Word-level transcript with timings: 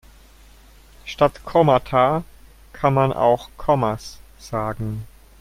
Statt 1.05 1.45
Kommata 1.45 2.23
kann 2.73 2.95
man 2.95 3.13
auch 3.13 3.51
Kommas 3.57 4.17
sagen. 4.39 5.05